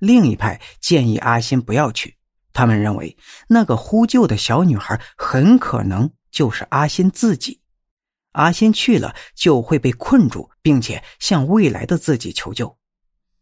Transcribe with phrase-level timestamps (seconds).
[0.00, 2.16] 另一派建议阿新不要去，
[2.52, 3.16] 他们认为
[3.48, 7.60] 那个呼救的小女孩很可能就是阿新自己。
[8.32, 12.76] 阿新去了就会被困住，并且向未来的自己求救，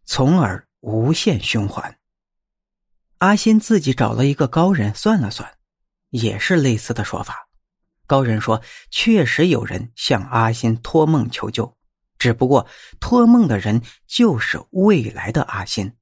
[0.05, 1.99] 从而无限循环。
[3.19, 5.59] 阿新自己找了一个高人算了算，
[6.11, 7.49] 也是类似的说法。
[8.07, 11.77] 高人说，确实有人向阿新托梦求救，
[12.19, 12.67] 只不过
[12.99, 15.93] 托梦的人就是未来的阿新，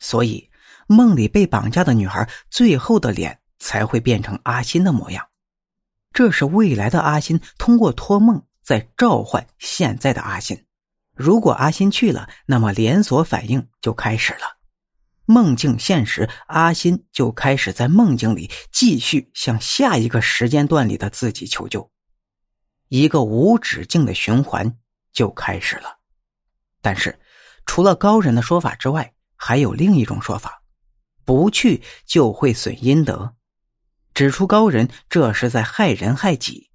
[0.00, 0.50] 所以
[0.88, 5.28] 梦里被绑架的女孩最后的脸才会变成阿新的模样。
[6.12, 10.66] 这是未来的阿新通过托梦在召唤现在的阿新。
[11.14, 14.58] 如果阿新去了，那么连锁反应就开始了。
[15.26, 21.88] 梦境现实，阿新就开始在梦境里继续向下一个时间段里的自己求救，
[22.88, 24.76] 一个无止境的循环
[25.12, 25.98] 就开始了。
[26.80, 27.20] 但是，
[27.66, 29.12] 除了高人的说法之外，
[29.42, 30.62] 还有另一种说法：
[31.24, 33.34] 不去就会损阴德。
[34.12, 36.68] 指出高人这是在害人害己，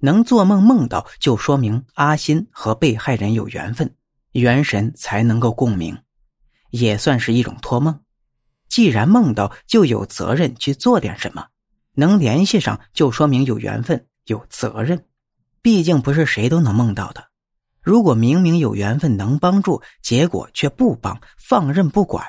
[0.00, 3.96] 能做梦梦到，就说明阿新和被害人有缘分，
[4.32, 5.96] 元神才能够共鸣，
[6.68, 7.98] 也算是一种托梦。
[8.68, 11.46] 既然梦到，就有责任去做点什么，
[11.94, 15.06] 能联系上，就说明有缘分、有责任。
[15.62, 17.31] 毕竟不是谁都能梦到的。
[17.82, 22.24] 如果明明有缘分能帮助，结果却不帮，放任不管，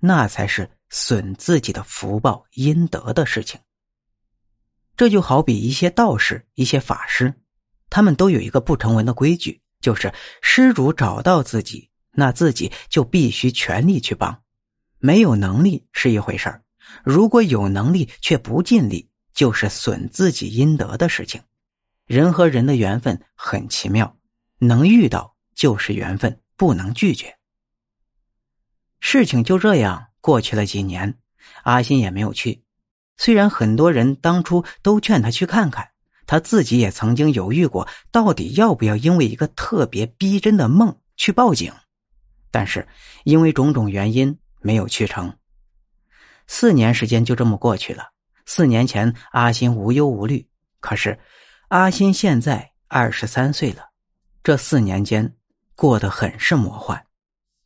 [0.00, 3.60] 那才是损自己的福报阴德的事情。
[4.96, 7.32] 这就好比一些道士、一些法师，
[7.88, 14.42] 他们都有一个不成文的规矩，就是施主找到自己，那自己就必须全力去帮。
[14.98, 16.62] 没有能力是一回事儿，
[17.04, 21.40] 如果有能力却不尽力，就是损自己阴德的事情。
[22.06, 24.14] 人和人的缘分很奇妙，
[24.60, 27.36] 能遇到就是缘分，不能拒绝。
[29.00, 31.18] 事情就这样过去了几年，
[31.64, 32.64] 阿新也没有去。
[33.16, 35.90] 虽然很多人当初都劝他去看看，
[36.26, 41.72] 他自己也曾经犹豫过，到底要不要因为一个特别逼真的梦去报警，
[42.50, 42.86] 但是
[43.24, 45.36] 因为种种原因没有去成。
[46.46, 48.10] 四年时间就这么过去了。
[48.46, 50.48] 四年前，阿新无忧无虑，
[50.80, 51.18] 可是
[51.68, 53.89] 阿新现在二十三岁了，
[54.42, 55.36] 这四年间
[55.74, 57.06] 过得很是魔幻，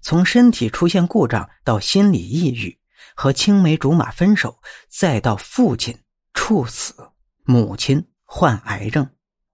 [0.01, 2.79] 从身体出现故障到心理抑郁。
[3.17, 5.97] 和青梅竹马分手，再到父亲
[6.33, 7.13] 猝死，
[7.45, 9.09] 母亲患癌症，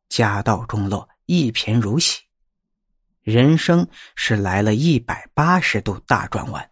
[0.09, 2.23] 家道中落，一贫如洗，
[3.21, 6.71] 人生是来了一百八十度大转弯。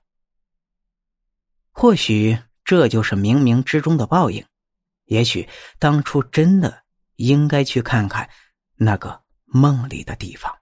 [1.72, 4.42] 或许这就是冥冥之中的报应，
[5.06, 5.46] 也许
[5.78, 6.84] 当初真的
[7.16, 8.30] 应该去看看
[8.76, 10.54] 那个梦里的地方。